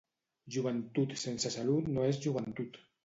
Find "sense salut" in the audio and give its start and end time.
1.25-1.93